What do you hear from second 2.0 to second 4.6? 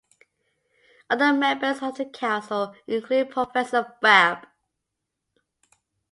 council include Professor Fab.